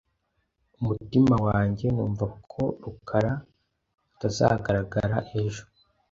[0.79, 3.31] Umutima wanjye numva ko rukara
[4.13, 5.63] atazagaragara ejo.